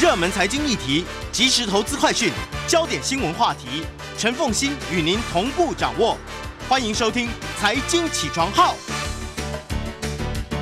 [0.00, 2.32] 热门财经议题、即时投资快讯、
[2.66, 3.84] 焦点新闻话题，
[4.16, 6.16] 陈凤欣与您同步掌握。
[6.66, 7.28] 欢迎收听
[7.58, 8.72] 《财经起床号》。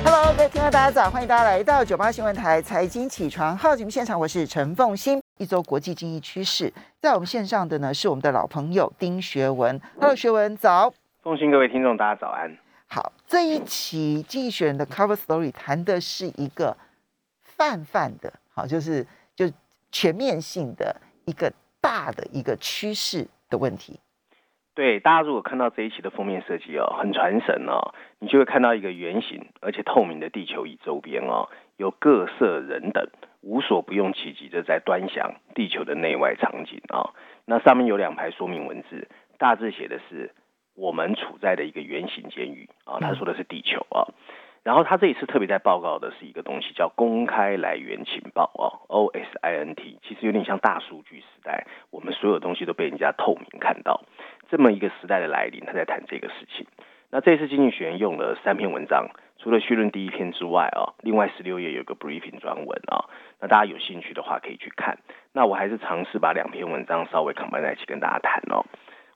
[0.03, 5.21] Hello，各位听众大家早，欢迎大家来到九八新闻台财经起床号节目现场，我是陈凤欣。
[5.37, 9.79] 一周国际经济趋势，在我们线上的呢是我们的老朋友丁学文。
[9.97, 10.93] Hello，学文早。
[11.23, 12.57] 凤欣各位听众，大家早安。
[12.87, 16.75] 好，这一期《经济学人》的 Cover Story 谈的是一个
[17.41, 19.09] 泛泛的，好，就是就
[19.91, 21.51] 全面性的一个
[21.81, 23.99] 大的一个趋势的问题。
[24.75, 33.05] 对，大家如果看到这一期的封面设计哦，很传神哦，你就会看到一个圆形而且透明的地球仪周边哦，有各色人等
[33.41, 37.13] 无所不用其极的在端详地球的内外场景啊、哦。
[37.45, 40.33] 那上面有两排说明文字，大致写的是
[40.75, 44.07] 我们处在的一个圆形监狱啊，他说的是地球啊。
[44.63, 54.01] 然后他这一次特别在报告的是一个东西，叫公开来源情报哦，OSINT，其实有点像大数据时代，我们所有东西都被人家透明看到，
[54.49, 56.67] 这么一个时代的来临，他在谈这个事情。
[57.09, 59.07] 那这次经济学院用了三篇文章，
[59.39, 64.99] 除了序论第一篇之外啊，另外十六页有个 briefing 专文啊，那大家有兴趣的话可以去看。
[65.33, 68.63] 那我还是尝试把两篇文章稍微 combine 在一起跟大家谈哦。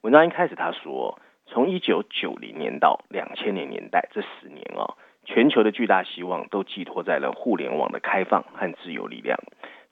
[0.02, 4.96] 文章一开始他说，从一九九零年到两千年年代这十年哦。
[5.26, 9.40] 全球的巨大希望都寄托在了互联网的开放和自由力量，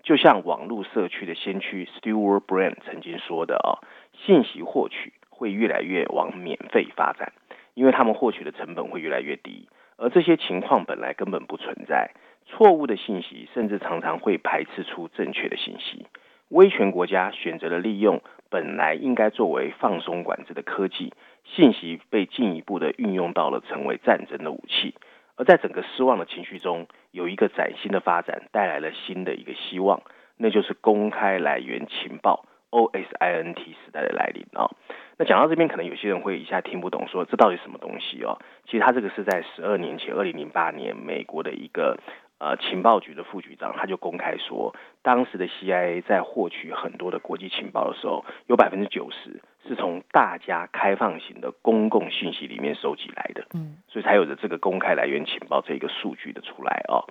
[0.04, 3.80] 就像网络社区的先驱 Stewart Brand 曾经说的啊，
[4.14, 7.32] 信息获取会越来越往免费发展，
[7.74, 12.12] 因为他们获取的成本会越来越低，而这些情况本来根本不存在，
[12.46, 16.06] 错误的信息甚至常常会排斥出正确的信息。
[16.50, 21.14] 威权国家选择了利用本来应该作为放松管制的科技，
[21.46, 24.94] 信息被进一步的运用到了成为战争的武器。
[25.36, 30.02] 而在整个失望的情绪中，有一个崭新的发展带来了新的一个希望，
[30.38, 34.72] 那就是公开来源情报 （OSINT） 时代的来临啊、哦。
[35.18, 38.40] 那讲到这边，可能有些人会一下听不懂，说这到底什么东西哦？
[38.66, 41.98] 其实它这个是在十二年前，二零零八年，美国的一个
[42.40, 57.06] 呃情报局的副局长，他就公开说，当时的 CIA 在获取很多的国际情报的时候，有百分之九十是从大家开放型的公共信息里面收集来的，嗯，所以才有着这个公开来源情报这个数据的出来哦。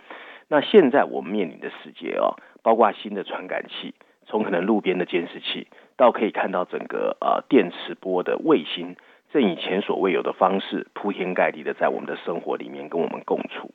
[0.48, 3.94] 那现在我们面临的世界哦，包括新的传感器，
[4.26, 8.96] 从可能路边的监视器，到可以看到整个呃电磁波的卫星，
[9.32, 13.70] 正以前所未有的方式铺天盖地的在我们的生活里面跟我们共处。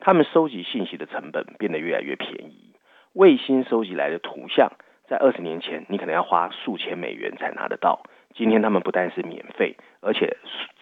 [0.00, 2.74] 他们收集信息的成本变得越来越便宜，
[3.12, 4.72] 卫星收集来的图像，
[5.06, 8.02] 在二十年前你可能要花数千美元才拿得到。
[8.34, 10.36] 今天他们不但是免费，而且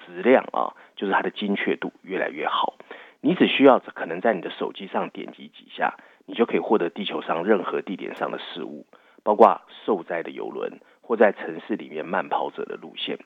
[0.06, 2.74] 质量啊，就是它的精确度越来越好。
[3.20, 5.94] 你只需要可能在你的手机上点击几下，
[6.26, 8.86] 你就可以获得地球上任何地点上的事物，
[9.22, 13.18] 包括受灾的游轮或在城市里面慢跑者的路线。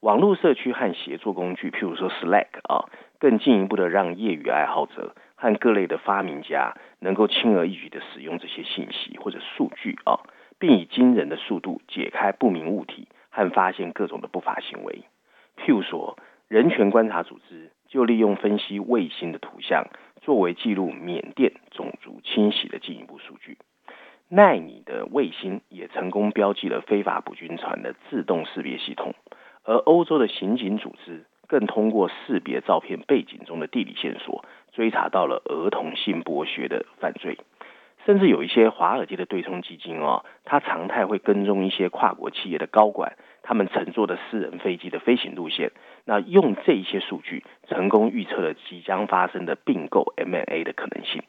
[0.00, 2.86] 网络社区和协作工具，譬如说 Slack 啊，
[3.18, 10.20] 更进一步的让业余爱好者和各类的发明家能够轻而易举的使用这些信息或者数据啊，
[10.58, 13.08] 并以惊人的速度解开不明物体。
[13.34, 15.02] 和发现各种的不法行为，
[15.58, 19.88] 譬如说，人权观察组织就利用分析卫星的图像，
[20.22, 23.58] 作为记录缅甸种族清洗的进一步数据。
[24.28, 29.14] 奈米的卫星也成功标记了非法捕军船的自动识别系统，
[29.64, 37.36] 而欧洲的刑警组织更通过识别照片背景中的地理线索，追查到了儿童性剥削的犯罪。
[38.06, 45.72] 甚至有一些华尔街的对冲基金哦，它常态会跟踪一些跨国企业的高管，他们乘坐的私人飞机的飞行路线，
[46.04, 51.22] 那用这一些数据，成功预测了即将发生的并购 M&A 的可能性。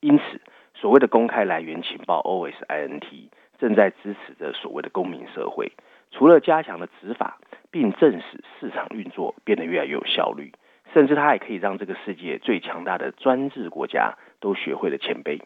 [0.00, 0.40] 因此，
[0.74, 5.72] 所谓的公开来源情报 OSINT 正在支持着所谓的公民社会，
[6.10, 7.38] 除了加强了执法，
[7.70, 10.52] 并证实市场运作变得越来越有效率，
[10.92, 15.40] 甚至它还可以让这个世界最强大的专制国家都学会了谦卑。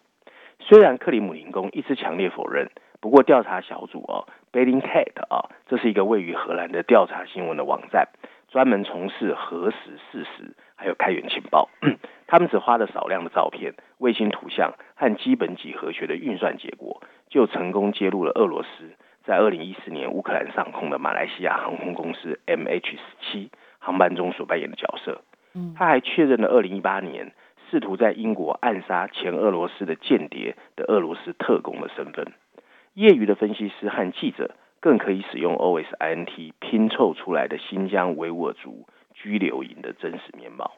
[0.58, 2.68] 虽然克里姆林宫一直强烈否认，
[3.00, 8.08] 不过调查小组哦 b e l l i n g c a t 啊，这是一个位于荷兰的调查新闻的网站，
[8.48, 9.76] 专门从事核实
[10.10, 11.68] 事实还有开源情报。
[12.26, 18.90] 他们只花了少量的照片、卫星图像和基本几何学的运算结果，就成功揭露了俄罗斯
[19.24, 25.22] 在二零一四年乌克兰上空的马来西亚航空公司 MH 十七航班中所扮演的角色。
[25.74, 27.32] 他还确认了二零一八年。
[27.70, 32.32] 试图在英国暗杀前俄罗斯的间谍的俄罗斯特工的身份，
[32.94, 40.72] 业余的分析师和记者更可以使用 OSINT 拼凑出来的新疆维吾尔族拘留营的真实面貌。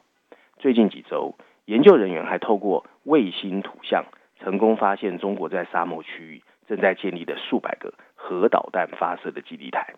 [0.57, 4.05] 最近几周，研究人员还透过卫星图像
[4.39, 9.93] 成功发现中国在沙漠区域正在建立的数百个核导弹发射的基地台。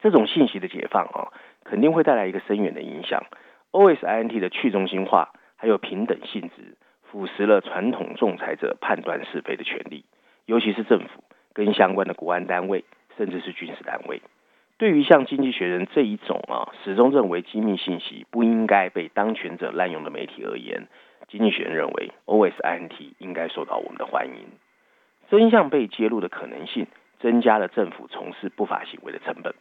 [0.00, 1.32] 这种信息的解放啊，
[1.64, 3.24] 肯定会带来一个深远的影响。
[3.72, 10.06] OSINT 的去中心化还有平等性质，腐蚀了传统仲裁者判断是非的权利，
[10.46, 11.22] 尤其是政府
[11.52, 12.82] 跟相关的国安单位，
[13.18, 14.22] 甚至是军事单位。
[14.78, 20.88] 对于像《经济学人》这一种啊，始终认为机密信息不应该被当权者滥用的媒体而言，
[21.30, 24.46] 《经济学人》认为 OSINT 应该受到我们的欢迎。
[25.28, 26.86] 真相被揭露的可能性，
[27.18, 29.54] 增加了政府从事不法行为的成本。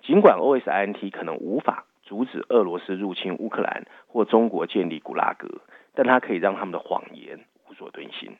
[0.00, 5.48] 尽管 OSINT 可能无法阻止俄罗斯入侵乌克兰或中国建立古拉格，
[5.94, 8.36] 但它可以让他们的谎言无所遁形。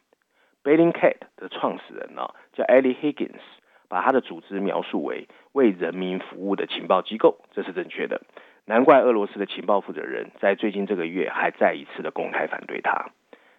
[0.63, 3.41] Bellingcat 的创始人呢，叫 Ellie Higgins，
[3.89, 8.21] 把他的组织描述为为人民服务的情报机构，这是正确的。
[8.67, 13.07] 难怪俄罗斯的情报负责人在最近这个月还再一次的公开反对他。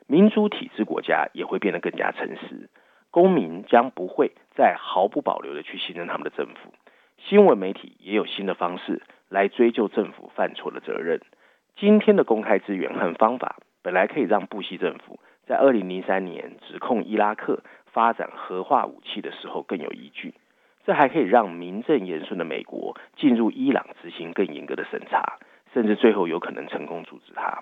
[0.06, 2.69] 民主体制国家也会变得更加诚实，
[3.09, 6.71] 公民将不会再毫不保留的去信任他们的政府。
[7.18, 9.01] 新闻媒体也有新的方式
[9.33, 11.19] 来追究政府犯错的责任。
[11.75, 20.35] 今天的公开资源和方法，本来可以让布希政府在二零零三年指控伊拉克发展核化武器的时候更有依据。
[20.85, 25.39] 这还可以让名正言顺的美国进入伊朗执行更严格的审查，
[25.74, 27.62] 甚至最后有可能成功阻止他。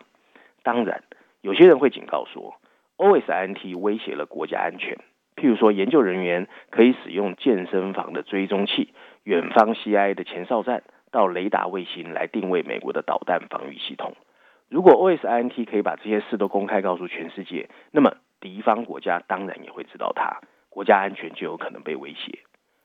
[0.63, 1.01] 当然，
[1.39, 2.55] 有些人会警告说
[2.97, 4.97] ，OSINT 威胁了国家安全。
[5.37, 14.13] 譬如说，研究人员可以使用健身房的追踪器、远方 CIA 的前哨站到雷达卫星来定位美国的导弹防御系统。
[14.69, 22.39] 如果 OSINT 可以把这些事都公开告诉全世界，那么敌方国家当然也会知道它，国家安全就有可能被威胁。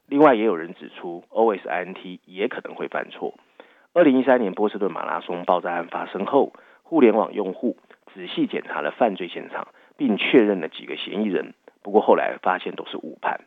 [0.09, 3.35] 另外，也有人指出，OSINT 也可能会犯错。
[3.93, 6.53] 二零一三年波士顿马拉松爆炸案发生后，
[6.83, 7.77] 互联网用户
[8.13, 11.55] 仔细检查了犯罪现场，并确认了几个嫌疑人。
[11.83, 13.41] 不过后来发现都是误判，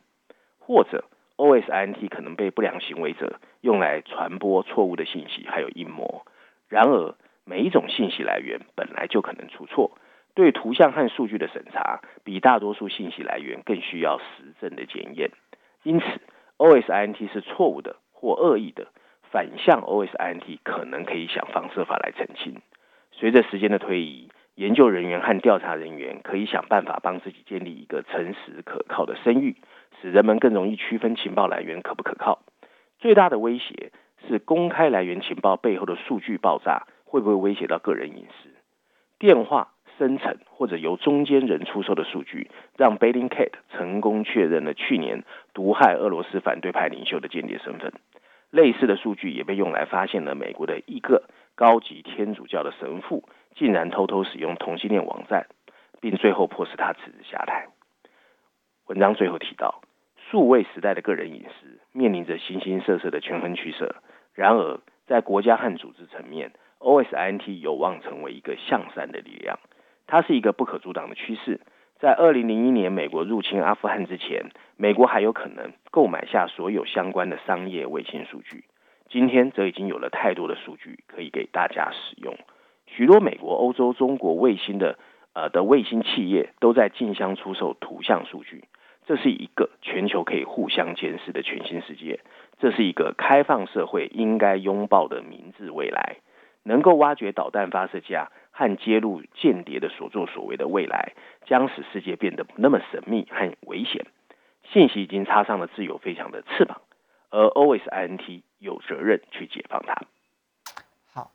[0.58, 1.04] 或者
[1.40, 6.26] OSINT 可能被不良行为者用来传播错误的信息，还有阴谋。
[6.68, 7.14] 然而，
[7.46, 9.92] 每一种信息来源本来就可能出错，
[10.34, 15.30] 对图像和数据的审查比大多数信息来源更需要实证的检验。
[15.82, 16.06] 因此
[16.58, 18.88] ，OSINT 是错误的或恶意的，
[19.32, 22.60] 反向 OSINT 可能可以想方设法来澄清。
[23.12, 24.28] 随着时间的推移。
[24.56, 29.56] 研究人员和调查人员可以想办法帮自己建立一个诚实可靠的声誉，
[30.00, 32.40] 使人们更容易区分情报来源可不可靠。
[32.98, 33.92] 最大的威胁
[34.26, 38.48] 是公开来源情报背后的数据爆炸会不会威胁到个人隐私？
[39.18, 45.24] 电话生成或者由中间人出售的数据，让 Bellingcat 成功确认了去年
[45.54, 47.92] 毒害俄罗斯反对派领袖的间谍身份。
[48.50, 51.24] 类似的数据也被用来发现了美国的一个
[51.54, 53.24] 高级天主教的神父。
[53.56, 55.48] 竟然偷偷使用同性恋网站，
[56.00, 57.66] 并最后迫使他辞职下台。
[58.86, 59.82] 文章最后提到，
[60.30, 63.96] 数位时代的个人隐私面临着形形色色的权衡取舍。
[64.32, 69.58] 然而，在国家和组织层面，OSINT 有望成为一个向善的力量。
[70.06, 71.60] 它是一个不可阻挡的趋势。
[71.98, 78.64] 在二零零一年美国入侵阿富汗之前，美国还有可能购买下所有相关的商业卫星数据。
[79.08, 82.38] 今天则已经有了太多的数据可以给大家使用。
[82.86, 84.96] 许多美国、欧洲、中国卫星的
[85.34, 88.64] 呃的卫星企业都在竞相出售图像数据，
[89.10, 92.20] 这是一个全球可以互相监视的全新世界。
[92.60, 96.18] 这是一个开放社会应该拥抱的明智未来。
[96.62, 104.06] 能够挖掘导弹发射架和揭露间谍的所作所为的未来，将使世界变得不那么神秘和危险。
[104.72, 106.80] 信息已经插上了自由飞翔的翅膀，
[107.30, 110.06] 而 OSINT 有责任去解放它。
[111.12, 111.32] 好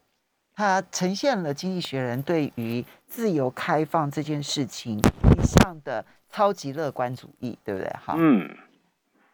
[0.55, 7.89] 它呈现了《经济学人》对于自由开放这件事情一向的超级乐观主义，对不对？
[7.91, 8.57] 哈，嗯，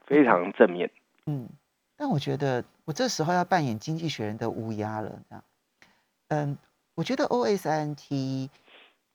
[0.05, 0.87] 非常正面。
[1.25, 1.49] 嗯，
[1.95, 5.09] 但我觉得我这时候要扮演《经济学人》的乌鸦了。
[5.27, 5.43] 这样，
[6.27, 6.57] 嗯，
[6.93, 8.49] 我觉得 OSINT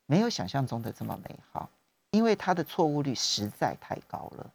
[0.06, 1.70] 没有想象中的这么美好，
[2.10, 4.50] 因为它的错误率实在太高了，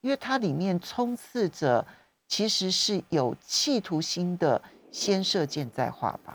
[0.00, 1.86] 因为它里面充斥着
[2.26, 6.32] 其实是有企图心的先射箭再画靶。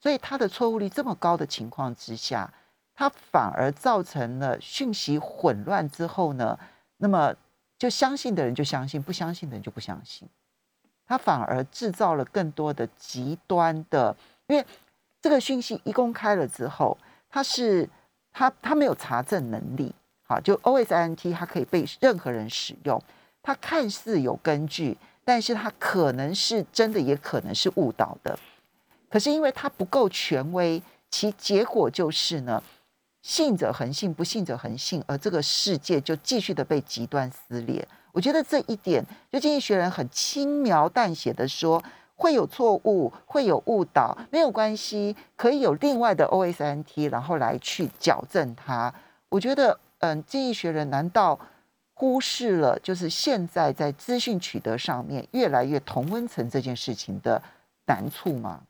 [0.00, 2.54] 所以它的错误率这么高的情况之下，
[2.98, 6.58] 它反而造成了讯息混乱之后呢，
[6.96, 7.32] 那么
[7.78, 10.28] 就相信的人就相信，不相信的人就不相信。
[11.06, 14.16] 它反而制造了更多的极端的，
[14.48, 14.66] 因为
[15.22, 16.98] 这个讯息一公开了之后，
[17.30, 17.88] 它是
[18.32, 23.00] 它它没有查证能力，好，就 OSINT 它可以被任何人使用，
[23.40, 28.36] 它看似有根据，但是它可能是真的，也可能是误导的。
[29.08, 32.60] 可是因为它不够权威，其结果就是呢，
[33.22, 37.86] 信者恒信，不信者恒信，而这个世界就继续的被极端撕裂。
[38.12, 41.82] 我觉得这一点，就经济学人很轻描淡写的说，
[42.16, 48.92] 会有错误，会有误导，没有关系，可以有另外的 OSNT，然后来去矫正它。
[49.28, 51.38] 我觉得，嗯，经济学人难道
[51.94, 57.42] 忽视了就是现在在资讯取得上面越来越同温层这件事情的
[57.86, 58.62] 难处吗？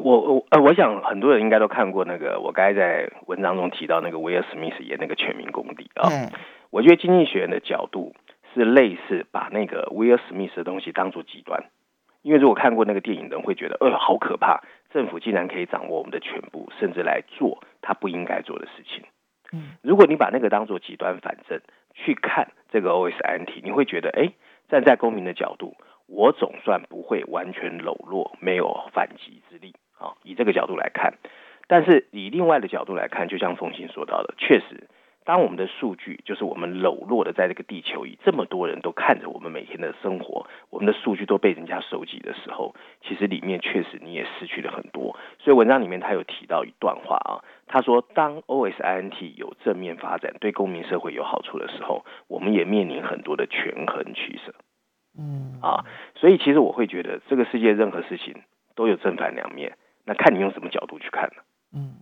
[0.00, 6.08] 我我呃，我想很多人应该都看过那个，我刚才在文章中提到那个威尔史密斯演那个《全民公敌》啊。
[6.10, 6.30] 嗯
[6.70, 8.16] 我觉得经济学人的角度
[8.52, 11.66] 是类似把那个威尔史密斯的东西当做极端，
[12.22, 14.60] 因为如果看过那个电影的人会觉得，呃，好可怕，
[14.92, 19.04] 政府竟然可以掌握我们的全部，甚至来做他不应该做的事情。
[19.52, 21.60] 嗯，如果你把那个当做极端反正
[21.94, 24.32] 去看这个 O S N T，你会觉得，哎，
[24.68, 25.76] 站在公民的角度。
[26.06, 29.72] 我总算不会完全裸落，没有反击之力
[30.04, 30.12] 啊！
[30.22, 31.14] 以这个角度来看，
[31.66, 34.88] 但是以另外的角度来看，就像凤欣说到的，确实，
[35.24, 45.16] 当我们的数据就是我们裸落的在这个地球仪，这么多人都看着我们每天的生活，我们的数据都被人家收集的时候，其实里面确实你也失去了很多。
[45.38, 54.54] 所以文章里面他有提到一段话啊，他说，当 OSINT 有正面发展，对公民社会有好处的时候，我们也面临很多的权衡取舍。
[55.16, 58.42] 嗯啊，所以其实我会觉得这个世界任何事情
[58.74, 61.42] 都有正反两面，那看你用什么角度去看呢？
[61.72, 61.94] 嗯，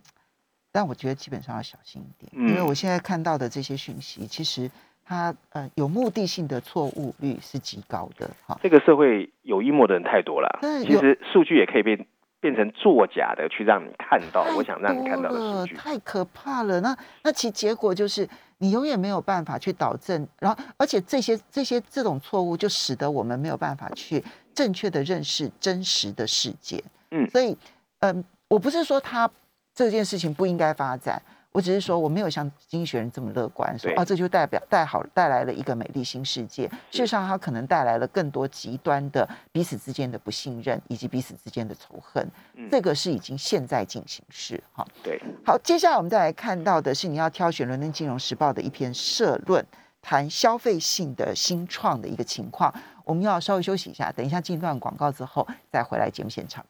[0.71, 4.69] 但我觉得基本上要小心一点，因为我现在看到的这些讯息，其实
[5.03, 8.29] 它呃有目的性的错误率是极高的。
[8.45, 12.07] 哈，这个社会有阴谋的人太多了，其实数据也可以被。
[12.43, 16.81] 变成作假的去让你看到，我想让你看到的数据太可怕了。
[16.81, 16.93] 那
[17.23, 24.21] 那其结果就是你永远没有办法去导正，然后而且这些这些这种错误就使得我们没有办法去
[24.53, 26.83] 正确的认识真实的世界。
[27.11, 27.57] 嗯，所以
[28.03, 29.29] 嗯，我不是说他
[29.73, 31.21] 这件事情不应该发展。
[31.53, 36.67] 我只是说，我没有像经济学人这么乐观，说啊，这就代表带好带来了一个美丽新世界。
[36.89, 42.27] 事实上，它可能带来了更多极端的彼此之间的不信任，以及彼此之间的仇恨。
[42.71, 44.61] 这个是已经现在进行式。
[44.73, 45.21] 哈，对。
[45.45, 49.63] 好，接下来我们再来看到的是，你要挑选《伦敦金融时报》的一篇社论，
[50.01, 52.73] 谈消费性的新创的一个情况。
[53.05, 56.65] 我们要稍微休息一下，等一下进一段广告之后再回来节目现场。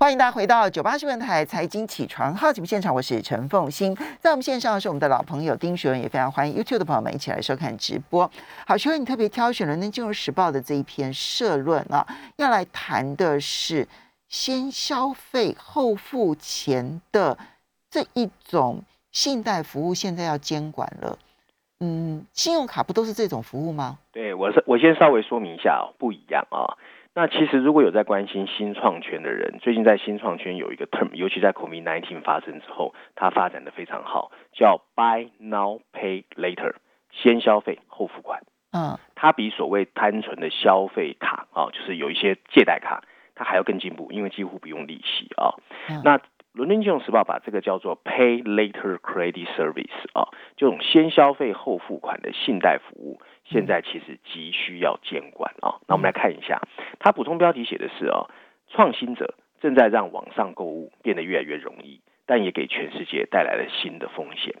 [0.00, 8.28] 欢迎大家回到九八新闻台财经起床号节目现场，我是陈凤欣，在我们线上是我们的老朋友丁学文，也非常欢迎 YouTube 的朋友们一起来收看直播。
[8.66, 13.86] 好，学文，你特别挑选了《伦敦金融时报》的这一篇社论啊，要来谈的是
[14.26, 17.36] 先消费后付钱的
[17.90, 21.18] 这一种信贷服务，现在要监管了。
[21.80, 23.98] 嗯，信用卡不都是这种服务吗？
[24.12, 26.72] 对，我是我先稍微说明一下哦，不一样啊。
[27.12, 36.74] 那其实如果有在关心新创圈的人，最近在新创圈有一个 term，尤其在 COVID-19 发生之后，它发展的非常好，叫 Buy Now Pay Later，
[37.10, 38.42] 先消费后付款。
[38.72, 43.02] 嗯，它比所谓单纯的消费卡啊，就是有一些借贷卡，
[43.34, 45.54] 它还要更进步，因为几乎不用利息啊。
[46.04, 46.20] 那
[46.52, 53.20] 伦敦金融时报把这个叫做 Pay Later Credit Service 啊，这种先消费后付款的信贷服务。
[53.44, 56.60] 现在其实急需要监管啊，那我们来看一下，
[56.98, 58.26] 它补充标题写的是啊，
[58.68, 64.54] 创新者正在让网上购物变得越来越容易，但也给全世界带来了新的风险。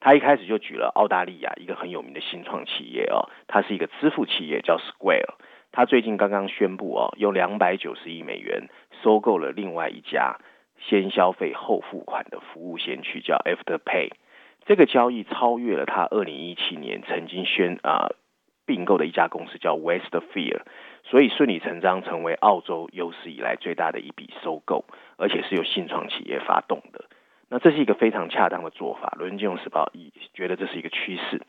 [0.00, 5.34] 他一开始就举了澳大利亚一个很有名的新创企业哦，它是一个支付企业叫 Square，
[5.72, 8.68] 它最近刚刚宣布哦，用两百九十亿美元
[9.02, 10.38] 收购了另外一家
[10.88, 14.10] 先消费后付款的服务先驱叫 Afterpay，
[14.66, 18.08] 这个交易超越了他二零一七年曾经宣啊。
[18.66, 20.62] 并购的一家公司叫 Westfield，
[21.02, 24.86] 所以顺理成章成为澳洲有史以来最大的一笔收购，
[25.18, 27.04] 而且是由新创企业发动的。
[27.50, 29.14] 那这是一个非常恰当的做法。
[29.18, 31.42] 伦敦金融时报也觉得这是一个趋势。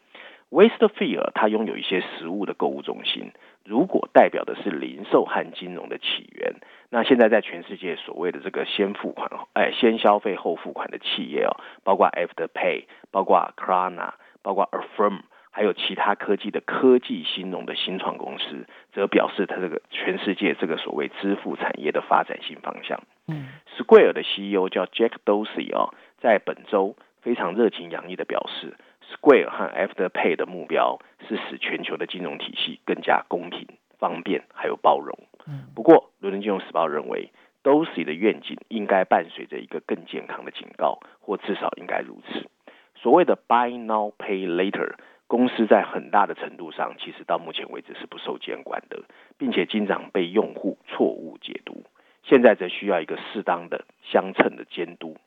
[0.49, 3.31] Westfield 它拥有一些实物的购物中心，
[3.65, 6.53] 如果代表的是零售和金融的起源，
[6.89, 15.21] 那现在在全世界所谓的这个先付款，哎，先消费后付款的企业哦，包括 Afterpay，包括 Klarna，包括 Affirm。
[15.51, 23.01] 还有其他科技的科技新融的新创公司，则表示它这个全世界这个所谓支付产业的发展新方向。
[23.29, 28.73] 嗯，Square 的 CEO 叫 Jack Dorsey 哦，在本周非常热情洋溢的表示
[29.11, 33.67] ，Square 和 Afterpay 的目标是使全球的金融体系更加公平、
[33.99, 35.17] 方便还有包容。
[35.47, 37.31] 嗯，不过伦敦金融时报认为
[37.63, 42.49] ，Dorsey 的愿景应该伴随着一个更健康的警告，或至少应该如此。
[42.95, 44.95] 所谓的 Buy Now Pay Later。
[45.27, 49.01] 公司在很大的程度上，其实到目前为止是不受监管的，
[49.39, 51.83] 并且经常被用户错误解读。
[52.21, 55.17] 现在则需要一个适当的相称的监督。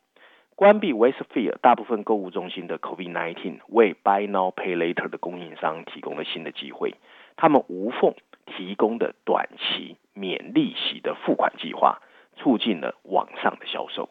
[0.59, 6.97] 关闭 Westfield 大部分购物中心的 COVID-19，为 Buy Now Pay Later 的供应商提供了新的机会。
[7.37, 8.13] 他们无缝
[8.45, 12.03] 提供的短期免利息的付款计划，
[12.35, 14.09] 促进了网上的销售。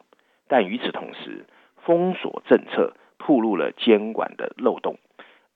[0.47, 1.45] 但与此同时，
[1.83, 4.95] 封锁政策暴露了监管的漏洞。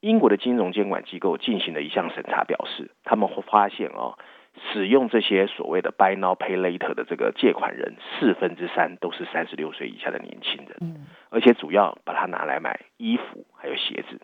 [0.02, 4.18] 英国的金融监管机构进行了一项审查，表示他们会发现哦。
[4.74, 14.20] 使用这些所谓的 Buy Now Pay Later 的这个借款人，四分之三都是三十六岁以下的年轻人，嗯，而且主要把它拿来买衣服还有鞋子。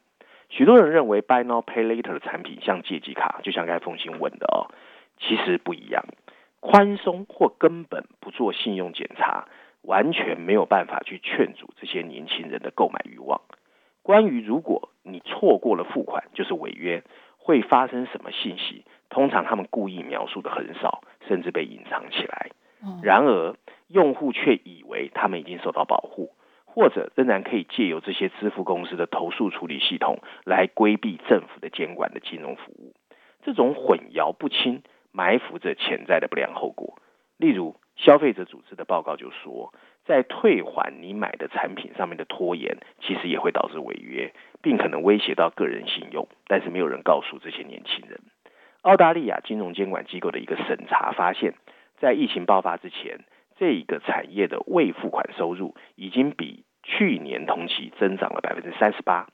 [0.50, 4.72] 许多人认为 Buy Now Pay Later 的产品像借记卡，就像该封信问的哦，
[5.17, 6.03] 其实不一样，
[6.60, 9.48] 宽松或根本不做信用检查，
[9.81, 13.41] 完全没有办法去劝阻这些年轻人的购买欲望。
[14.03, 17.03] 关于如果你错过了付款就是违约，
[17.48, 18.84] 会发生什么信息？
[19.10, 22.50] 通常他们故意描述的很少，甚至被隐藏起来。
[23.01, 23.56] 然而，
[23.88, 26.34] 用户却以为他们已经受到保护，
[26.66, 32.94] 或者仍然可以借由这些支付公司的投诉处理系统来规避政府的监管的金融服务。
[33.44, 37.00] 这种混淆不清，埋伏着潜在的不良后果。
[37.38, 39.74] 例如，消费者组织的报告就说，
[40.07, 46.27] 在退还你买的产品上面的拖延，其实也会导致违约，并可能威胁到个人信用。
[46.47, 48.21] 但是，没有人告诉这些年轻人。
[48.83, 51.55] 澳大利亚金融监管机构的一个审查发现，
[51.99, 53.19] 在疫情爆发之前，
[53.57, 59.27] 这一个产业的未付款收入已经比去年同期增长了百分之三十八。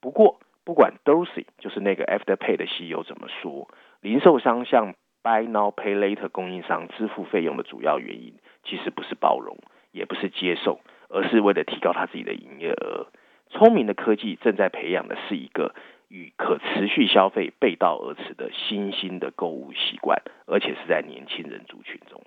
[0.00, 3.68] 不过，不管 Dorsey 就是那个 Afterpay 的 CEO 怎么说，
[4.00, 8.34] 零售商向 Buy Now Pay Later 供应商支付费用的主要原因，
[8.64, 9.56] 其实不是包容，
[9.98, 13.08] 也不是接受，而是为了提高他自己的营业额。
[13.50, 15.74] 聪明的科技正在培养的是一个。
[16.10, 22.22] 与可持续消费背道而驰的新兴的购物习惯，而且是在年轻人族群中。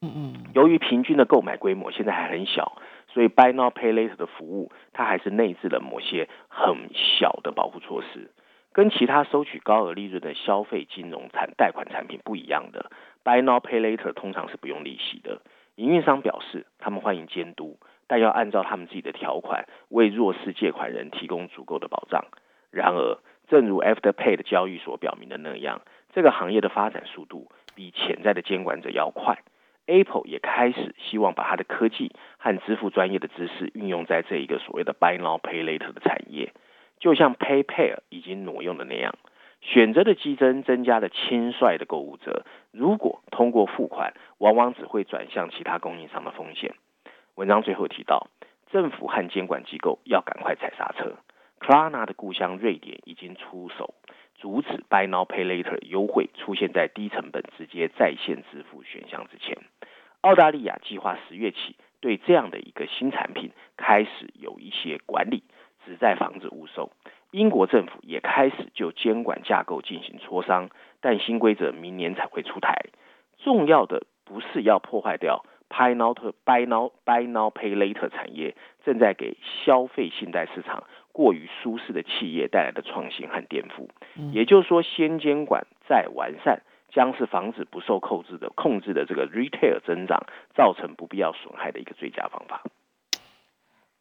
[0.00, 0.34] 嗯嗯。
[0.54, 2.80] 由于平均的购买规模现在还很小，
[3.12, 8.30] 所以 Buy Now Pay Later 的服务，它还是内置了某些很小的保护措施。
[8.72, 12.90] 跟其他收取高额利润的消费金融产贷款产品不一样的
[13.22, 15.42] ，Buy Now Pay Later 通常是不用利息的。
[15.76, 22.24] 营运商表示，他们欢迎监督，但要按照他们自己的条款，为弱势借款人提供足够的保障。
[22.70, 29.38] 然而，正如 Afterpay 的交易所表明的那样，这个行业的发展速度比潜在的监管者要快。
[29.86, 36.52] Apple 也开始希望把它的科技和支付专业的知识运用在这一个所谓的 Buy Now Pay Later 的产业，
[36.98, 39.14] 就像 PayPal 已经挪用的那样。
[39.66, 46.76] 选择的激增增加了轻率的购物者，如果通过付款，往往只会转向其他供应商的风险。
[47.34, 48.28] 文章最后提到，
[48.70, 51.16] 政府和监管机构要赶快踩刹车。
[51.58, 53.94] 克拉纳的故乡瑞典已经出手
[54.36, 59.58] 阻止 Buy Now Pay Later 优惠出现在低成本直接在线支付选项之前。
[60.20, 65.42] 澳大利亚计划十月起对这样的一个新产品开始有一些管理，
[65.86, 66.90] 旨在防止误售。
[67.30, 70.68] 英国政府也开始就监管架构进行磋商，
[71.00, 72.74] 但新规则明年才会出台。
[73.38, 80.84] 重要的不是要破坏掉 Buy Now Buy Now Buy Now Pay Later 产业正在给消费信贷市场。
[81.12, 83.88] 过于舒适的企业带来的创新和颠覆，
[84.34, 92.62] 也就是说，先监管再完善，将是防止不受控制的控制的这个 retail 增长造成不必要损害的一个最佳方法。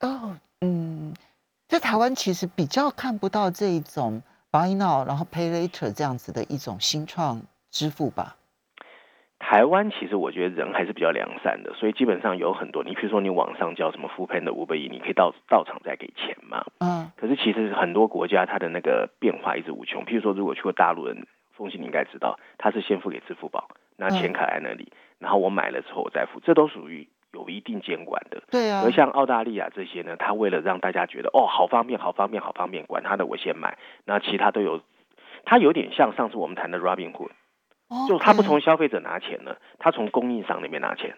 [0.01, 1.13] 哦，嗯，
[1.67, 8.35] 在台湾其实比较看不到这一种 buy now 然后 pay later 这样子的一种新创支付吧。
[9.39, 16.65] 台湾其实我觉得人还是比较良善的，所以基本上有很多，你比如说你网上叫什么 Food Panda、五百亿，你可以到到场再给钱嘛。
[16.79, 17.11] 嗯。
[17.15, 20.03] 可是其实很多国家它的那个变化一直无穷。
[20.05, 28.41] 譬如说，如果去过大陆人，风信你应该知道，他是先付给支付宝，那钱卡在那里，然后我买了之后我再付，这都属于有一定监管的。
[28.49, 28.81] 对啊。
[28.85, 34.81] 而像澳大利亚这些呢，他为了让大家觉得哦好方便、好方便、好方便，管他的我先买，那其他都有，
[35.43, 37.31] 它有点像上次我们谈的 Robinhood。
[38.07, 41.15] 就他不从消费者拿钱呢，他从供应商那边拿钱。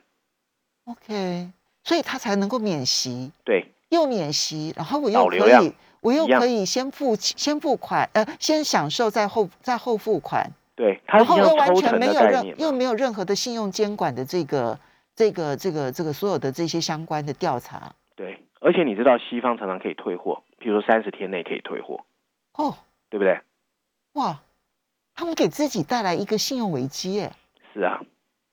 [0.86, 1.50] OK，
[1.84, 3.32] 所以他才能够免息。
[3.46, 10.52] 对，又免息，然后我又可以，我又可以先付先付款，呃，先享受再后再后付款。
[10.76, 14.78] 对，然后又完全没有任又没有任何的信用监管的这个
[15.18, 17.94] 这个这个这个所有的这些相关的调查。
[18.16, 22.06] 对，而且你知道西方常常可以退货，比如说三十天内可以退货。
[22.54, 22.78] 哦，
[23.10, 23.42] 对不对？
[24.14, 24.40] 哇。
[25.20, 27.32] 他们给自己带来一个信用危机，哎，
[27.74, 28.00] 是啊，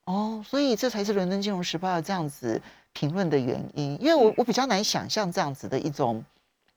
[0.07, 2.59] 哦，所以这才是伦敦金融时报要这样子
[2.95, 6.25] 评论的原因，因为我我比较难想象这样子的一种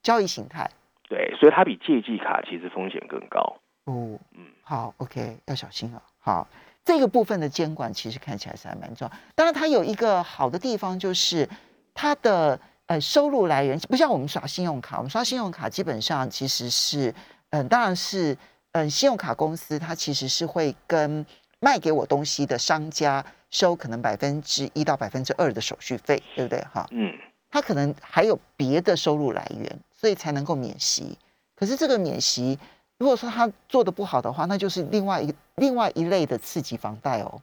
[0.04, 0.69] 交易形态。
[1.08, 3.39] 对，所以它比借记卡其实风险更高。
[3.86, 6.04] 哦，嗯，好，OK，要小心啊。
[6.19, 6.45] 好，
[6.88, 9.17] 这个部分的监管其实看起来是还蛮重要。
[9.36, 11.47] 当然，它有一个好的地方，就是
[11.93, 17.13] 它的呃收入来源，不像我们刷信用卡，我们刷信用卡基本上其实是，
[17.50, 18.38] 嗯，当然是，
[18.71, 21.26] 嗯，信用卡公司它其实是会跟
[21.60, 26.65] 卖给我东西的商家收可能百分之一到百分之二的手续费，对不对？
[26.73, 27.13] 哈，嗯，
[27.52, 31.17] 它可能还有别的收入来源，所以才能够免息。
[31.54, 32.58] 可是这个免息，
[32.99, 37.41] 如果说他做的不好的话，那就是另外一另外一类的刺激房贷哦。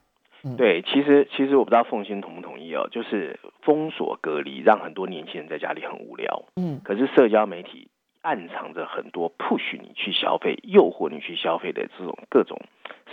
[0.59, 6.45] 对，其实其实我不知道凤欣同不同意哦，就是封锁隔离，让很多年轻人在家里很无聊。
[6.57, 7.89] 嗯，可是社交媒体
[8.21, 12.61] 暗藏着很多 push 你去消费、诱惑你去消费的这种各种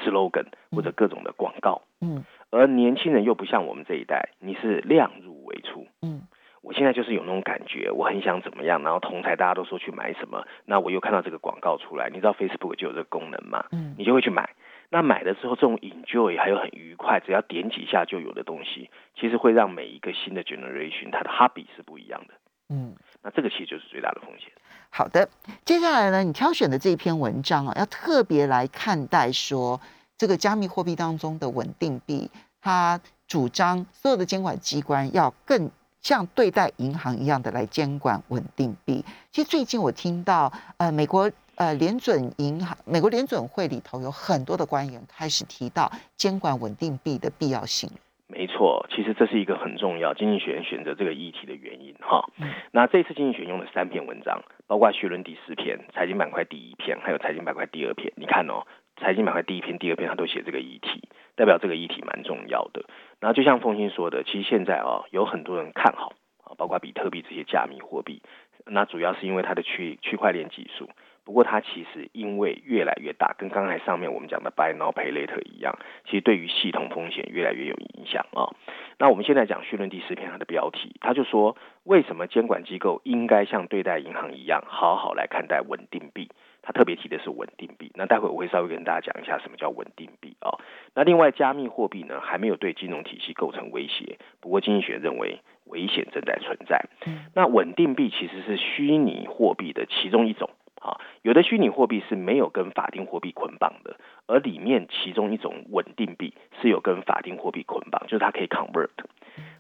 [0.04, 1.82] slogan 或者各种的广告。
[2.02, 5.88] 嗯，而年轻人又不像我们这一代，你是量入为出。
[6.02, 6.24] 嗯，
[6.62, 13.66] 我现在就是有那种感觉，我很想怎么样，然后同台大家都说去买什么，那我又看到这个广告出来，你知道 Facebook 就有这个功能嘛？
[13.72, 14.50] 嗯，你就会去买。
[14.90, 22.34] 那买了之后，这种 enjoy 还有很愉快，只要点几下就有的东西，其实会让每一个新的 generation 它的 hobby 是不一样的。
[22.70, 22.94] 嗯，
[23.24, 24.52] 那这个其实就是最大的风险。
[24.90, 25.28] 好的，
[25.66, 29.80] 接下来呢，你挑选的这篇文章啊，要特别来看待说
[30.18, 32.30] 这个加密货币当中的稳定币，
[32.62, 35.72] 它主张所有的监管机关要更
[36.02, 39.04] 像对待银行一样的来监管稳定币。
[39.32, 41.32] 其实最近我听到，呃，美国。
[41.58, 47.88] 呃，联准银行、美国联准会里头有很多的官员开始提到监管稳定币的必要性。
[48.26, 52.28] 没错，其实这是一个很重要经济学人选择这个议题的原因哈。
[52.72, 58.12] 那这次经济学用了三篇文章，包括学论第四篇、财经板块第一篇，还有财经板块第二篇。
[58.16, 58.66] 你看哦，
[59.00, 62.86] 财经板块第一篇、第二篇，他都写这个议题，代表这个议题蛮重要的。
[63.22, 66.12] 然后就像凤欣说的，其实现在啊，有很多人看好
[66.44, 68.22] 啊，包括比特币这些加密货币，
[68.66, 70.90] 那主要是因为它的区区块链技术。
[71.24, 78.50] 不过它其实因为越来越大，跟刚才上面我们讲的 Buy Now Pay Later 一样，其实对于系统风险越来越有影响啊。
[78.98, 86.28] 那我们现在讲序论第四篇它的标题，他就说为什么监管机构应该像对待银行一样，好好来看待稳定币。
[86.64, 87.92] 他特别提的是稳定币。
[87.94, 90.60] 那待会我会稍微跟大家讲一下什么叫稳定币啊。
[90.94, 96.86] 那另外加密货币呢，还没有对金融体系构成威胁，不过经济学认为危险正在存在。
[97.34, 100.50] 那稳定币其实是虚拟货币的其中一种。
[100.82, 108.90] 啊，有的虚拟货币是没有跟法定货币捆绑的，而里面其中一种稳定币是有跟法定货币捆绑，就是它可以 convert，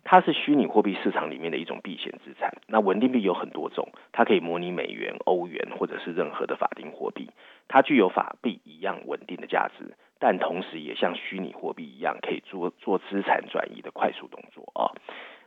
[0.04, 2.52] 它是虚拟货币市场里面的一种避险资产。
[2.65, 7.30] 那稳定币有很多种，它可以模拟美元、欧元或者是任何的法定货币，
[7.67, 14.94] 它具有法币一样稳定的价值，但同时也像虚拟货币一样可以做做资产转移的快速动作啊。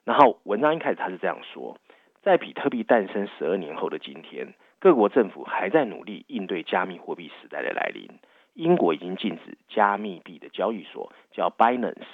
[0.04, 1.78] 然后文章一开始他是这样说，
[2.22, 4.52] 在比特币诞生十二年后的今天。
[4.80, 8.06] 各国政府还在努力应对加密货币时代的来临。
[8.52, 12.04] 英国已经禁止加密币的交易所，叫 Binance。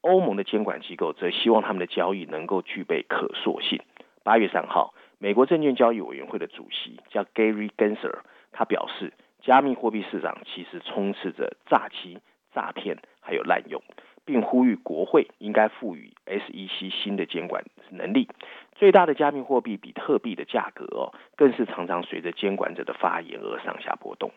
[0.00, 3.82] 欧盟的监管机构则希望他们的交易能够具备可塑性。
[4.22, 9.12] 八月三号，美国证券交易委员会的主席叫 Gary Gensler，他表示，
[9.46, 12.18] 加密货币市场其实充斥着诈欺、
[12.52, 13.80] 诈骗还有滥用。
[14.24, 18.28] 并呼吁国会应该赋予 SEC 新的监管能力。
[18.74, 24.32] 最大的加密货币比特币的价格哦，更是常常随着监管者的发言而上下波动。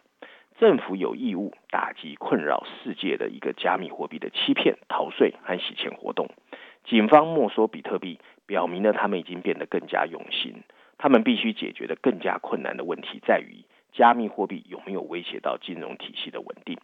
[0.60, 6.30] 政府有义务打击困扰世界的一个加密货币的欺骗、逃税和洗钱活动。
[6.84, 10.62] 警方没收比特币，表明了他们已经变得更加用心。
[11.00, 13.66] 他们必须解决的更加困难的问题在于，
[14.00, 16.78] 加密货币有没有威胁到金融体系的稳定？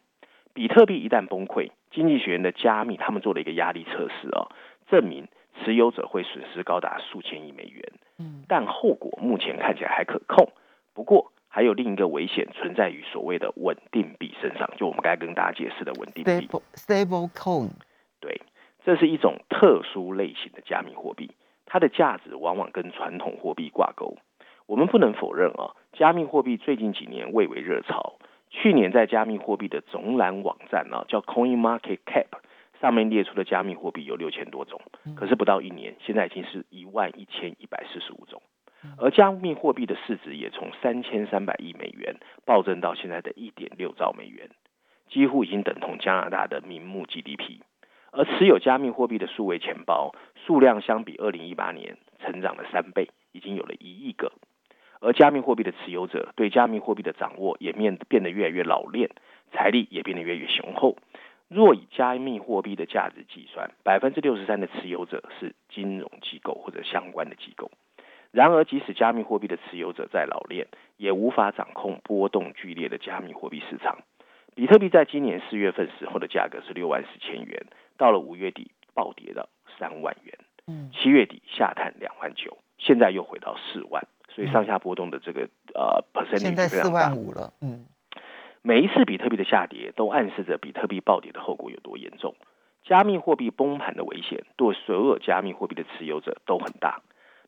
[0.54, 4.51] 比特币一旦崩溃，经济学院的加密他们做了一个压力测试啊，
[4.89, 5.30] 证明
[5.63, 7.93] 持有者会损失高达数千亿美元。
[8.19, 10.49] 嗯，但后果目前看起来还可控。
[10.93, 16.49] 不过，还有另一个危险存在于所谓的稳定币身上，就我们刚才跟大家解释的稳定币。
[16.73, 17.69] Stable coin。
[18.19, 18.41] 对，
[18.84, 21.32] 这是一种特殊类型的加密货币，
[21.65, 24.17] 它的价值往往跟传统货币挂钩。
[24.67, 28.15] 我们不能否认啊，加密货币最近几年蔚为热潮。
[28.49, 32.27] 去年在加密货币的总览网站呢，叫 Coin Market Cap，
[32.81, 34.79] 上面列出的加密货币有六千多种，
[35.15, 38.41] 可是不到一年，现在已经是一万一千一百四十五种，
[38.97, 44.49] 而加密货币的市值也从三千三百亿美元暴增到现在的一点六兆美元，
[45.10, 47.62] 几乎已经等同加拿大的名目 GDP。
[48.12, 50.13] 而持有加密货币的数位钱包
[50.45, 54.31] 数量相比二零一八年成长了三倍，已经有了一亿个。
[55.06, 59.12] 而加密货币的持有者对加密货币的掌握也变变得越来越老练，
[59.54, 60.98] 财力也变得越来越雄厚。
[61.48, 67.70] 若以加密货币的价值计算，百分之六十三的持有者是金融机构或者相关的机构。
[68.32, 74.00] 然而，即使加密货币的持有者再老练，也无法掌控波动剧烈的加密货币市场。
[74.56, 82.58] 比特币在今年四月份时候的价格是六万四千元，到了五月底暴跌到三万元，七月底下探两万九。
[82.78, 84.04] 现在又回到四万，
[84.36, 87.86] 所以上下波动的这个呃 percent 现在四万五了，嗯。
[88.62, 92.36] 每一次比特币的下跌，都暗示着比特币暴跌的后果有多严重。
[92.84, 97.02] 加密货币崩盘的危险，对所有加密货币的持有者都很大。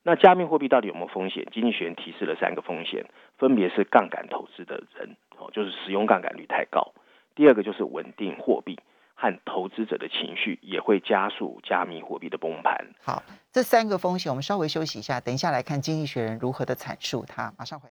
[0.04, 1.45] 那加密货币到底有没有风险？
[1.52, 3.06] 经济学人提示了三个风险，
[3.38, 6.93] 分别是杠杆投资的人，哦，就是使用杠杆率太高；
[7.36, 8.80] 第二个就是稳定货币
[9.19, 12.88] 和投资者的情绪，也会加速加密货币的崩盘。
[13.03, 17.51] 好，这三个风险，我们稍微休息一下，等一下来看经济学人如何的阐述它。
[17.58, 17.89] 马上回。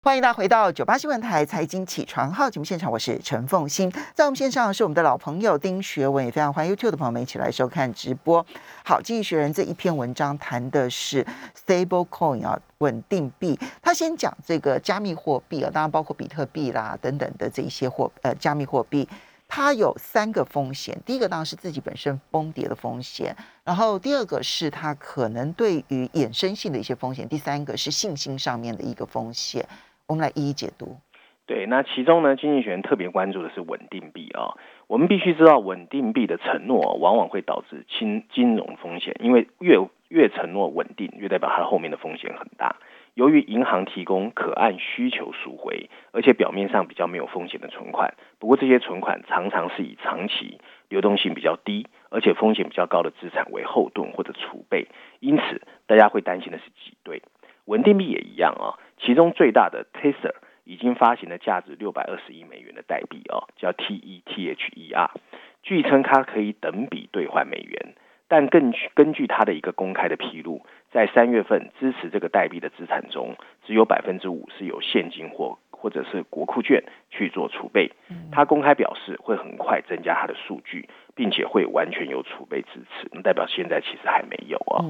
[0.00, 8.44] 欢迎大家回到九八新闻台财经起床号节目现场，我是陈凤欣，在我们线上是我们的老朋友丁学文，也非常欢迎 YouTube 的朋友们一起来收看直播。
[8.84, 13.58] 好，经济学人这一篇文章谈的是 stable coin 啊，稳定币。
[13.82, 19.06] 他先讲这个加密货币啊，当然包括比特币啦等等的这一些货呃加密货币，
[19.48, 20.96] 它有三个风险。
[21.04, 23.34] 第一个当然是自己本身崩跌的风险，
[23.64, 29.66] 然后第二个是它可能对于衍生性的一些风险，第三个是信心上面的一个风险。
[30.06, 30.96] 我们来一一解读。
[31.46, 34.52] 对，那其中呢，经济学人特别关注的是稳定币啊。
[34.86, 42.76] 我们必须知道，稳定币的承诺往往会导致金金融风险，因为越越承诺稳定，越代表它后面的风险很大。
[43.18, 54.86] 由于银行提供可按需求赎回，而且表面上比较没有风险的存款，不过这些存款常常是以长期流动性比较低，而且风险比较高的资产为后盾或者储备，
[55.18, 57.20] 因此大家会担心的是挤兑。
[57.64, 58.78] 稳定币也一样啊。
[59.00, 65.08] 其中最大的 Tether 已经发行了价值六百二十亿美元的代币哦，叫 TETHER，
[65.64, 67.94] 据称它可以等比兑换美元，
[68.28, 77.92] 但根据根据它的一个公开的披露，在三月份支持这个代币的资产中，只有百分之五是有现金或或者是国库券去做储备。
[78.32, 84.82] 他公开表示会很快增加他的数据，并且会完全有储备支持，那代表现在其实还没有啊。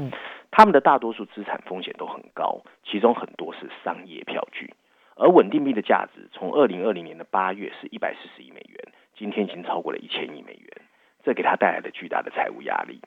[0.51, 4.73] 他们的大多数资产风险都很高，其中很多是商业票据。
[5.17, 8.79] 而稳定币的价值从二零二零年的八月是一百四十亿美元，
[9.17, 10.71] 今天已经超过了一千亿美元，
[11.25, 13.01] 这给他带来了巨大的财务压力。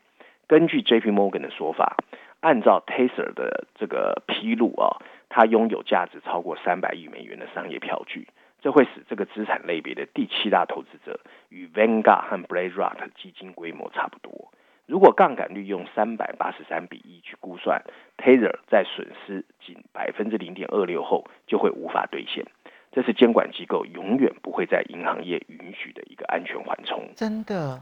[0.51, 1.11] 根据 J.P.
[1.11, 1.95] Morgan 的说法，
[2.41, 8.27] 按照 Taser 的这个披露啊，他拥有价值超过三百亿美元的商业票据，
[8.59, 14.51] 这会使这个资产类别的第七大投资者与 Vanguard 和 BlackRock 基金规模差不多。
[14.87, 17.81] 如果杠杆率用三百八十三比一去估算
[18.17, 22.45] ，Taser 在损失仅百分之零点二六后就会无法兑现，
[22.91, 27.07] 这是监管机构永远不会在银行业允许的一个安全缓冲。
[27.15, 27.79] 真的，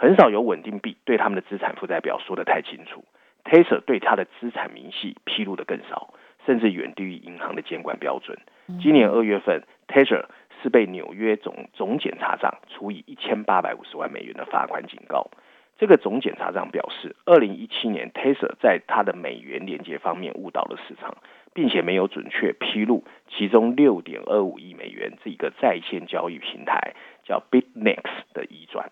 [0.00, 3.04] 很少有稳定币对他们的资产负债表说得太清楚。
[3.44, 6.14] Tether 对它的资产明细披露的更少，
[6.46, 8.38] 甚至远低于银行的监管标准。
[8.80, 10.24] 今年二月份，Tether
[10.62, 15.30] 是被纽约总总检察长处以一千八百五十万美元的罚款警告。
[15.76, 21.18] 这个总检察长表示，二零一七年 Tether 在它的美元连接方面误导了市场，
[21.52, 28.90] 并且没有准确披露其中六点二五亿美元这个在线交易平台叫 BitNex 的移转。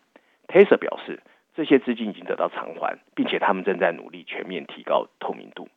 [0.49, 1.23] Taser 表示，
[1.55, 5.69] 这些资金已经得到偿还，并且他们正在努力全面提高透明度。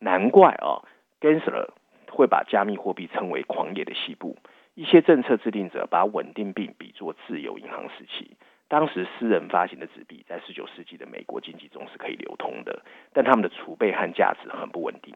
[0.00, 0.82] 难怪啊
[1.20, 1.70] ，Gensler
[2.10, 4.36] 会把加密货币称为狂野的西部。
[4.74, 8.36] 一些政策制定者把稳定币比作自由银行时期。
[8.68, 15.14] 当时私人发行的纸币在十九世纪的美国经济中是可以流通的，但他们的储备和价值很不稳定。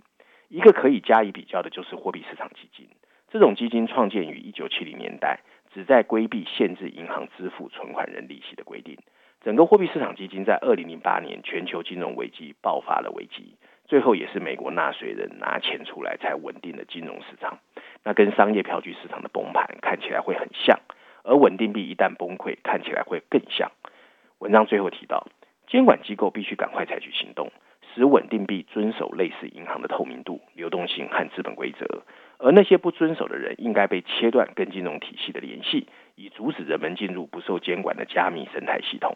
[0.48, 2.88] 一个可以加以比较的就是货币市场基金。
[3.30, 5.40] 这种基金创建于一九七零年代，
[5.74, 8.96] 旨在规避限制银行支付存款人利息的规定。
[9.42, 13.56] 整个货币市场基金在二零零八年全球金融危机爆发了危机，
[13.86, 17.58] 最后也是美国纳税人拿钱出来才稳定的金融市场。
[18.04, 20.78] 那跟商业票据市场的崩盘看起来会很像。
[21.24, 23.70] 而稳定币一旦崩溃，看起来会更像。
[24.40, 25.28] 文章最后提到，
[25.68, 27.52] 监管机构必须赶快采取行动，
[27.94, 32.02] 使稳定币遵守类似银行的透明度、流动性和资本规则。
[32.42, 39.14] 而那些不遵守的人，应该被切断跟金融体系的联系，以阻止人们进入不受监管的加密生态系统。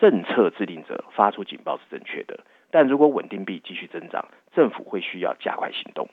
[0.00, 2.40] 政策制定者发出警报是正确的，
[2.70, 6.08] 但如果稳定币继续增长，政府会需要加快行动。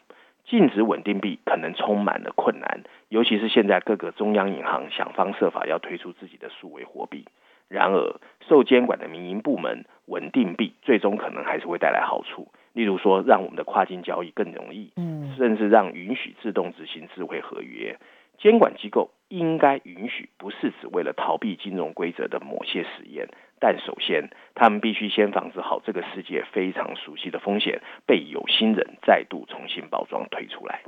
[0.45, 7.25] 禁止稳定币可能充满了困难，尤其是现在各个中央银行想方设法要推出自己的数位货币。
[7.69, 17.97] 然而，受监管的民营部门，稳定币最终可能还是会带来好处，例如说让我们的跨境交易更容易，嗯，甚至让允许自动执行智慧合约。
[18.39, 30.81] 监管机构应该允许，不是只为了逃避金融规则的某些实验，但首先，他们必须先防止好这个世界非常熟悉的风险被有心人再度重新包装推出来。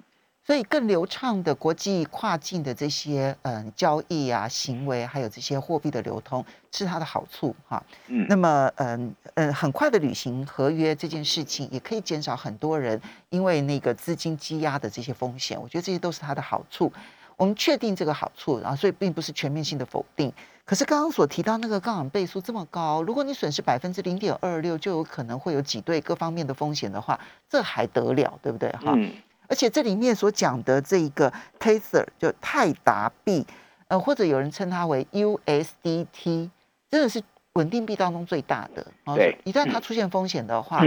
[0.45, 7.83] 所以更流畅的国际跨境的这些嗯交易啊行为，还有这些货币的流通是它的好处哈。
[8.07, 15.59] 嗯，那么嗯嗯，很快的履行合约这件事情，也可以减少很多人因为那个资金积压的这些风险。
[15.59, 16.93] 我觉得这些都是它的好处。
[17.37, 20.31] 我们确定这个好处，然后所以并不是全面性的否定。
[20.63, 28.71] 可是刚刚所提到那个杠杆倍数这么高，如果你损失百分之零点二六，就有可能会有挤兑各方面的风险的话，这还得了，对不对？
[28.73, 28.95] 哈。
[29.47, 33.45] 而且这里面所讲的这一个 Tether 就泰达币，
[33.87, 36.49] 呃，或者有人称它为 USDT，
[36.89, 37.21] 真的是
[37.53, 38.85] 稳定币当中最大的。
[39.15, 40.81] 对，一旦它出现风险的话，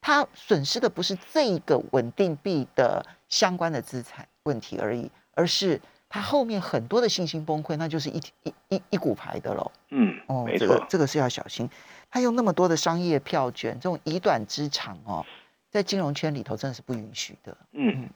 [0.00, 9.70] 它损失的不是这一个稳定币的相关的资产问题而已，而是它后面很多的信心崩溃，那就是一一一一股牌的喽。
[9.90, 11.68] 嗯，哦，这个这个是要小心。
[12.10, 15.24] 他用那么多的商业票卷，这种以短之长哦。
[15.70, 17.56] 在金融圈里头，真的是不允许的。
[17.72, 18.08] 嗯，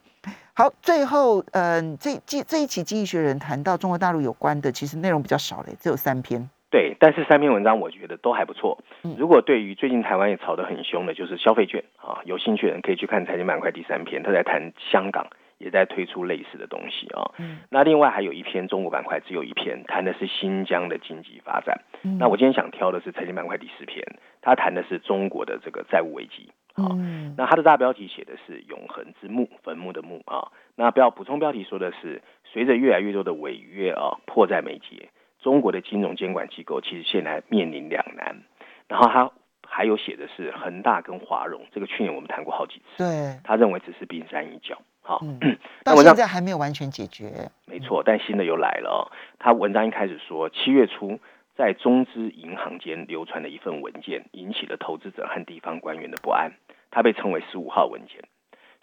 [0.53, 6.49] 好，最后，嗯，这这这一期《经济学人》谈到中国大陆有关的，其实内容比较少嘞，只有三篇。
[6.69, 8.77] 对，但是三篇文章我觉得都还不错。
[9.17, 15.25] 如果对于最近台湾也炒得很凶的，就是消费券啊，有兴趣的人可以去看财经板块第三篇，他在谈香港
[15.57, 17.31] 也在推出类似的东西啊。
[17.37, 21.79] 嗯，那另外还有一篇中国板块只有一篇，谈的是新疆的经济发展。
[22.03, 24.03] 嗯那我今天想挑的是财经板块第四篇，
[24.41, 26.49] 他谈的是中国的这个债务危机。
[26.75, 26.93] 好，
[27.37, 30.51] 那它的大标题写的是“永恒之墓”，坟墓的墓啊。
[30.75, 35.07] 那标补充标题说的是，随着越来越多的违约啊迫在眉睫，
[35.39, 38.43] 中国的金融监管机构其实现在面临两难。
[38.89, 39.31] 然后他
[39.65, 42.97] 还有写的是恒大跟华融，这个去年我们谈过好几次。
[42.97, 44.77] 对，他认为只是冰山一角。
[45.01, 45.21] 好，
[45.85, 47.49] 到现在还没有完全解决。
[47.67, 49.09] 没错，但新的又来了。
[49.39, 51.21] 他文章一开始说，七月初。
[51.57, 56.51] 在中资银行间流传的一份文件，引起了投资者和地方官员的不安。
[56.95, 58.23] 它被称为“十五号文件”。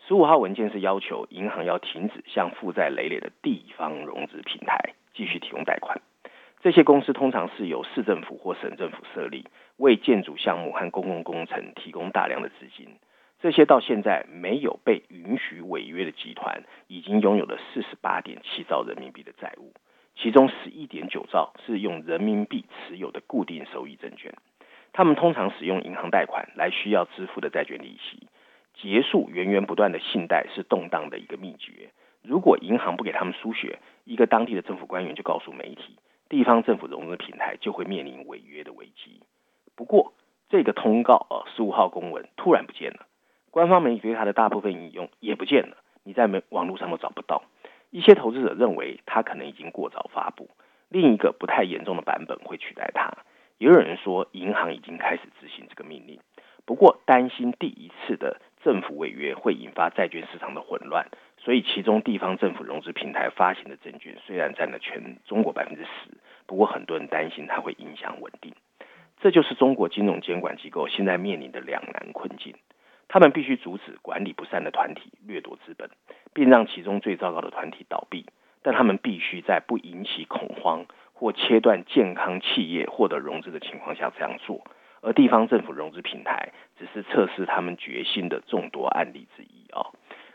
[0.07, 6.03] 十五号文件是要求银行要停止向负债累累的地方融资平台继续提供贷款。
[6.61, 9.47] 这些公司通常是由市政府或省政府设立，
[9.79, 12.99] 为建筑项目和公共工程提供大量的资金。
[13.41, 19.73] 这些到现在没有被允许违约的集团，已经拥有了四十八点七兆人民币的债务。
[20.15, 24.35] 其中十一点九兆是用人民币持有的固定收益证券，
[24.93, 28.29] 他们通常使用银行贷款来需要支付的债券利息。
[28.75, 31.91] 结束源源不断的信贷是动荡的一个秘诀。
[32.23, 39.21] 如果银行不给他们输血，一个当地的政府官员就告诉媒体，地方政府融资平台就会面临违约的危机。
[39.75, 40.15] 不过，
[40.49, 43.07] 这个通告啊，十五号公文突然不见了，
[43.51, 47.43] 官方媒体对它的大部分引用也不见了，你在网网络上都找不到。
[47.91, 50.49] 一些投资者认为它可能已经过早发布，
[50.89, 53.13] 另一个不太严重的版本会取代它。
[53.63, 56.19] 也有人说银行已经开始执行这个命令，
[56.65, 61.07] 不过担心第一次的政府违约会引发债券市场的混乱，
[61.39, 66.11] 所以其中地方政府融资平台发行的证券虽然占了全中国百分之十，
[66.45, 68.53] 不过很多人担心它会影响稳定。
[69.21, 72.57] 这就是中国金融监管机构现在面临的两难困境。
[73.07, 75.89] 他们必须阻止管理不善的团体掠夺资本，
[76.35, 78.27] 并让其中最糟糕的团体倒闭。
[78.65, 80.87] 但他们必须在不引起恐慌
[81.23, 84.61] 或切断健康企业获得融资的情况下这样做。
[85.03, 89.87] 而地方政府融资平台只是测试他们决心的众多案例之一啊。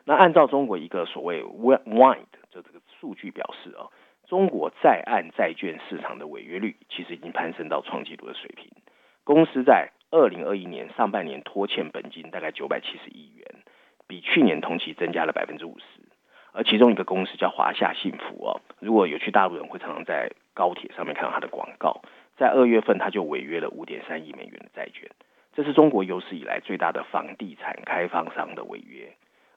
[0.06, 3.92] 那按照中国一个所谓 “wide” 的这个数据表示啊，
[4.30, 8.72] 中国在岸债券市场的违约率其实已经攀升到创纪录的水平。
[9.26, 13.46] 公司在二零二一年上半年拖欠本金大概九百七十亿元，
[14.08, 16.07] 比去年同期增加了百分之五十。
[16.58, 22.02] 而其中一个公司叫华夏幸福哦，如果有去大陆人会常常在高铁上面看到它的广告，
[22.36, 25.08] 在二月份它就违约了五点三亿美元的债券，
[25.54, 29.08] 这是中国有史以来最大的房地产开发商的违约。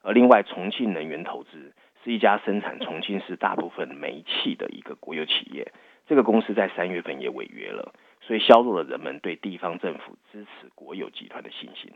[0.03, 5.71] 而另外，重庆能源投资是一家生产重庆市大部分煤气的一个国有企业，
[6.05, 7.95] 这个公司在三月份也违约了。
[8.21, 11.91] 所以削弱了人们对地方政府支持国有集团的信心。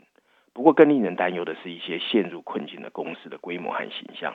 [0.52, 4.34] 不过，更令人担忧的是一些陷入困境的公司的规模和形象。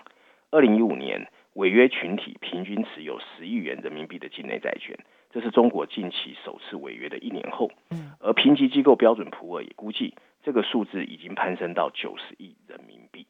[0.54, 4.98] 二零一五年，违约群体平均持有十亿元人民币的境内债券，
[5.32, 7.72] 这是中国近期首次违约的一年后。
[8.20, 13.26] 而评级机构标准普尔也估计，这个数字已经攀升到九十亿人民币。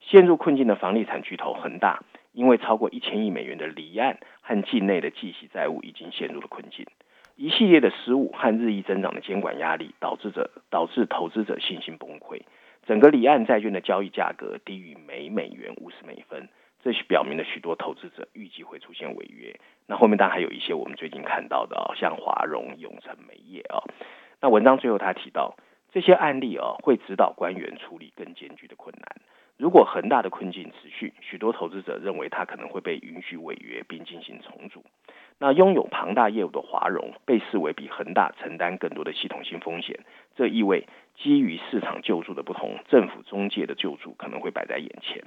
[0.00, 6.84] 陷入困境的房地产巨头恒大，因为超过一千亿美元的离岸和境内的计息债务，已经陷入了困境。
[7.36, 12.42] 一系列的失误和日益增长的监管压力，导致者导致投资者信心崩溃。
[12.86, 16.48] 整个离岸债券的交易价格低于每美元五十美分，
[16.86, 19.58] 这表明了许多投资者预计会出现违约。
[19.88, 23.82] 那后面当然还有一些我们最近看到的啊，像华融、永成煤业啊。
[24.40, 25.56] 那文章最后他提到，
[25.90, 29.16] 这些案例啊会指导官员处理更艰巨的困难。
[29.56, 34.84] 如果恒大的困境持续，许多投资者认为它可能会被允许违约并进行重组。
[35.40, 39.98] 那拥有庞大业务的华融被视为比恒大承担更多的系统性风险，
[40.36, 45.24] 这意味基于市场救助的不同，政府中介的救助可能会摆在眼前。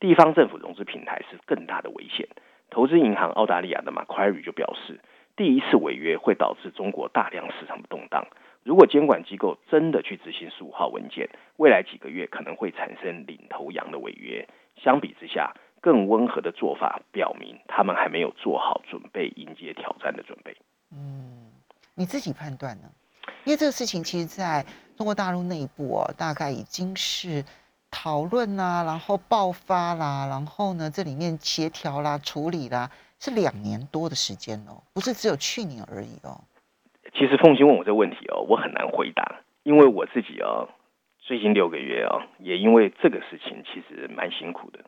[0.00, 2.28] 地方政府融资平台是更大的危险。
[2.70, 5.00] 投资银行澳大利亚的 Macquarie 就表示，
[5.36, 8.26] 第一次违约会导致中国大量市场的动荡。
[8.62, 14.46] 如果监管机构真的去执行十五号文件，未来几个月可能会产生领头羊的违约。
[14.76, 20.54] 相比之下，更温和的做法表明他们还没有做好准备迎接挑战的准备。
[20.92, 21.50] 嗯，
[21.94, 22.90] 你自己判断呢？
[23.44, 24.64] 因为这个事情其实在
[24.96, 27.42] 中国大陆内部哦，大概已经是
[27.90, 36.40] 讨论啦，然后爆发啦，然后呢，这里面协调啦、处理啦，是两年多的时间哦，不是只有去年而已哦。
[37.14, 40.68] 其实凤欣问我这个问题哦，我很难回答，因为我自己哦，
[41.18, 44.80] 最近六个月哦，也因为这个事情其实蛮辛苦的，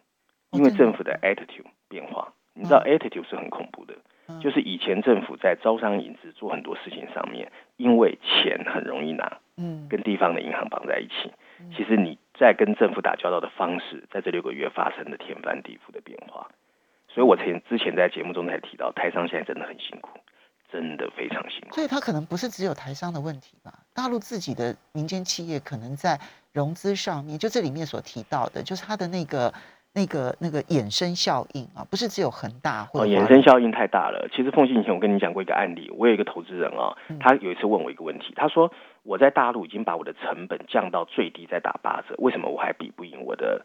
[0.53, 3.94] 因为政府的？attitude 变化，你知道 attitude 是很恐怖的，
[4.40, 11.32] 就是以前政府在招商引资做很多事情上面，因为钱很容易拿，嗯，跟地方的银行绑在一起，
[11.77, 16.49] 其实你在跟政府打交道的方式，在这六个月发生了天翻地覆的变化，
[17.09, 20.19] 所以我前之前在节目中才提到，台商现在真的很辛苦。
[20.73, 23.75] 真的非常辛苦，所以它可能不是只有台商的问题吧？
[23.93, 26.17] 大陆自己的民间企业可能在
[26.53, 29.53] 融资上面，就这里面所提到的，就是它的那个、
[29.95, 34.29] 那个、那个衍生效应啊，不是只有恒大或者衍生效应太大了。
[34.33, 43.64] 其实凤信以前我跟你讲过一个案例，我有一个投资人啊，他有一次问我一个问题，他说我在大陆已经把我的成本降到最低，再打八折，为什么我还比不赢我的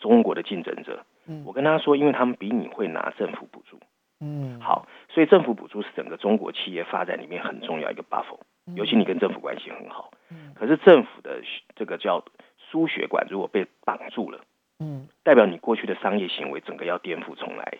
[0.00, 1.04] 中国的竞争者？
[1.26, 3.78] 嗯我跟他说，因为他们比你会拿政府补助。
[4.22, 8.38] 嗯，好，所以政府补助是整个中国企业发展里面很重要一个 buffer，
[8.74, 10.10] 尤其你跟政府关系很好。
[10.30, 11.40] 嗯，可是政府的
[11.74, 12.22] 这个叫
[12.58, 14.40] 输血管如果被绑住了，
[14.78, 17.78] 嗯，代表你过去的商业行为整个要颠覆重来。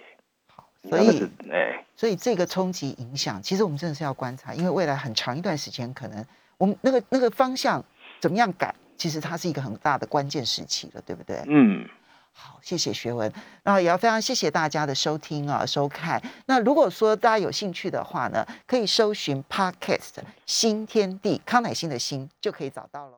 [0.49, 6.25] 好，所以哎，所以这个冲击影响，其实我们真的是要观察，因为未来很长一段时间，可能
[6.61, 7.83] 我们那个那个方向
[8.21, 11.43] 怎么样改，其实它是一个很大的关键时期了，对不对？
[11.47, 11.89] 嗯。
[12.33, 13.31] 好，谢谢学文，
[13.65, 16.23] 那也要非常谢谢大家的收听啊、收看。
[16.47, 23.09] 那如果说大家有兴趣的话呢，可以搜寻 Podcast 新天地康乃馨的新就可以找到了。